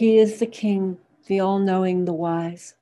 [0.00, 2.74] He is the King, the all knowing, the wise.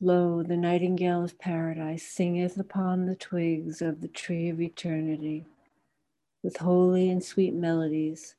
[0.00, 5.46] Lo, the nightingale of paradise singeth upon the twigs of the tree of eternity
[6.44, 8.36] with holy and sweet melodies,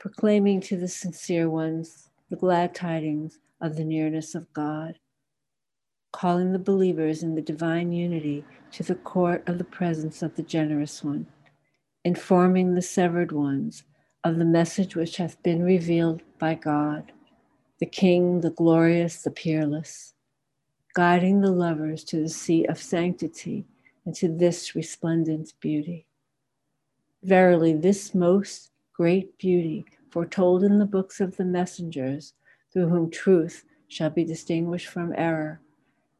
[0.00, 4.98] proclaiming to the sincere ones the glad tidings of the nearness of God,
[6.10, 10.42] calling the believers in the divine unity to the court of the presence of the
[10.42, 11.28] generous one,
[12.04, 13.84] informing the severed ones
[14.26, 17.12] of the message which hath been revealed by God,
[17.78, 20.14] the King, the glorious, the peerless
[20.96, 23.66] guiding the lovers to the sea of sanctity
[24.06, 26.06] and to this resplendent beauty.
[27.22, 32.32] Verily, this most great beauty, foretold in the books of the messengers,
[32.72, 35.60] through whom truth shall be distinguished from error,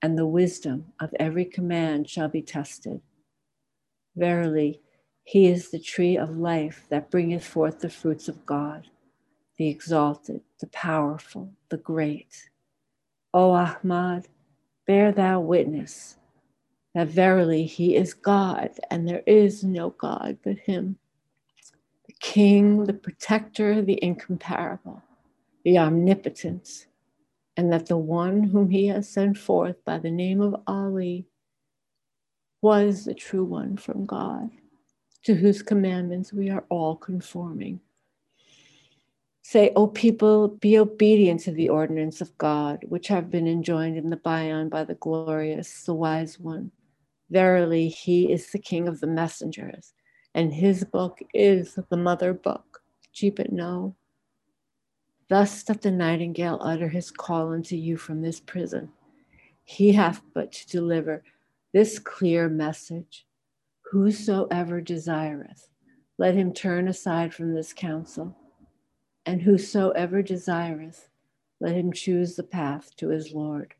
[0.00, 3.00] and the wisdom of every command shall be tested.
[4.16, 4.80] Verily,
[5.24, 8.88] he is the tree of life that bringeth forth the fruits of God,
[9.58, 12.50] the exalted, the powerful, the great.
[13.34, 14.28] O Ahmad,
[14.86, 16.16] bear thou witness
[16.94, 20.98] that verily he is God and there is no God but him,
[22.06, 25.02] the King, the protector, the incomparable,
[25.64, 26.86] the omnipotent,
[27.56, 31.26] and that the one whom he has sent forth by the name of Ali
[32.60, 34.50] was the true one from God,
[35.24, 37.80] to whose commandments we are all conforming.
[39.42, 44.08] Say, O people, be obedient to the ordinance of God, which have been enjoined in
[44.10, 46.70] the Bayan by the glorious, the wise one.
[47.30, 49.94] Verily, he is the king of the messengers,
[50.34, 52.82] and his book is the mother book.
[53.12, 53.94] Keep it know.
[55.28, 58.90] Thus doth the nightingale utter his call unto you from this prison.
[59.64, 61.24] He hath but to deliver
[61.72, 63.26] this clear message
[63.92, 65.68] Whosoever desireth,
[66.16, 68.34] let him turn aside from this counsel
[69.26, 71.10] and whosoever desireth,
[71.60, 73.74] let him choose the path to his Lord.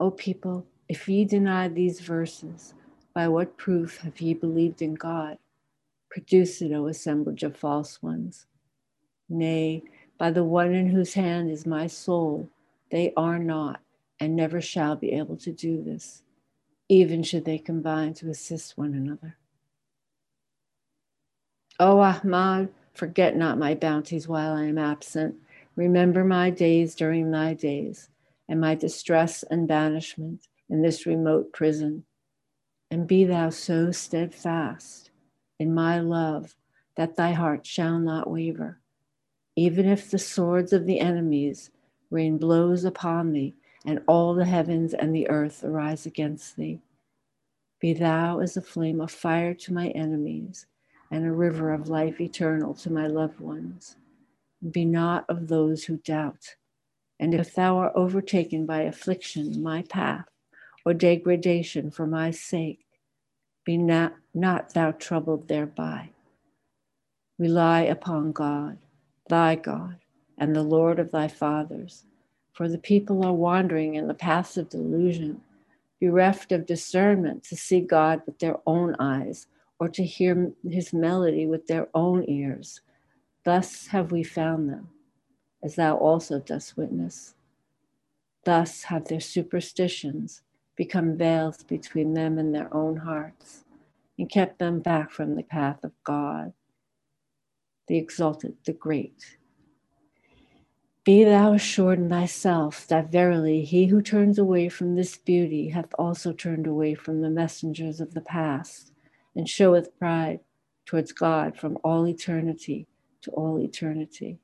[0.00, 2.72] O people, if ye deny these verses,
[3.12, 5.36] by what proof have ye believed in God?
[6.08, 8.46] Produce it, O assemblage of false ones.
[9.28, 9.82] Nay,
[10.16, 12.48] by the one in whose hand is my soul,
[12.90, 13.82] they are not
[14.20, 16.22] and never shall be able to do this,
[16.88, 19.36] even should they combine to assist one another.
[21.78, 25.34] O Ahmad, Forget not my bounties while I am absent.
[25.76, 28.08] Remember my days during thy days,
[28.48, 32.04] and my distress and banishment in this remote prison.
[32.90, 35.10] And be thou so steadfast
[35.58, 36.56] in my love
[36.96, 38.80] that thy heart shall not waver.
[39.56, 41.70] Even if the swords of the enemies
[42.08, 46.80] rain blows upon thee, and all the heavens and the earth arise against thee.
[47.80, 50.66] Be thou as a flame of fire to my enemies
[51.10, 53.96] and a river of life eternal to my loved ones.
[54.72, 56.56] Be not of those who doubt.
[57.20, 60.26] And if thou art overtaken by affliction, my path,
[60.86, 62.86] or degradation for my sake,
[63.64, 66.10] be not, not thou troubled thereby.
[67.38, 68.78] Rely upon God,
[69.28, 69.98] thy God,
[70.38, 72.04] and the Lord of thy fathers,
[72.56, 75.42] for the people are wandering in the paths of delusion,
[76.00, 79.46] bereft of discernment to see God with their own eyes
[79.78, 82.80] or to hear his melody with their own ears.
[83.44, 84.88] Thus have we found them,
[85.62, 87.34] as thou also dost witness.
[88.46, 90.40] Thus have their superstitions
[90.76, 93.64] become veils between them and their own hearts,
[94.18, 96.54] and kept them back from the path of God,
[97.86, 99.36] the exalted, the great.
[101.06, 105.94] Be thou assured in thyself that verily he who turns away from this beauty hath
[105.96, 108.90] also turned away from the messengers of the past
[109.36, 110.40] and showeth pride
[110.84, 112.88] towards God from all eternity
[113.22, 114.40] to all eternity.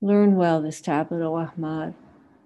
[0.00, 1.94] Learn well this tablet, O Ahmad.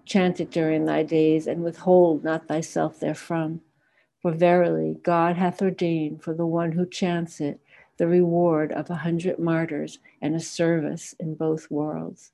[0.05, 3.63] Chant it during thy days, and withhold not thyself therefrom.
[4.21, 7.61] For verily, God hath ordained for the one who chants it
[7.97, 12.33] the reward of a hundred martyrs and a service in both worlds.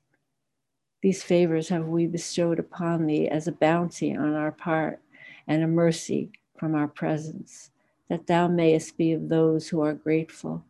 [1.01, 5.01] These favors have we bestowed upon thee as a bounty on our part
[5.47, 7.71] and a mercy from our presence
[8.09, 10.63] that thou mayest be of those who are grateful.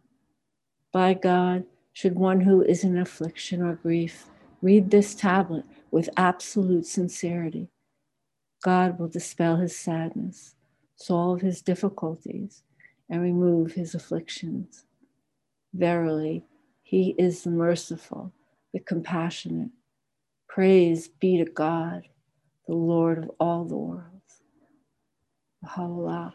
[0.92, 4.26] By God, should one who is in affliction or grief
[4.62, 7.68] read this tablet with absolute sincerity,
[8.64, 10.56] God will dispel his sadness,
[10.96, 12.64] solve his difficulties,
[13.12, 14.86] and remove his afflictions.
[15.74, 16.46] Verily,
[16.84, 18.34] he is the merciful,
[18.74, 19.72] the compassionate.
[20.50, 22.04] Praise be to God,
[22.68, 24.42] the Lord of all the worlds.
[25.64, 26.34] Baha'u'llah.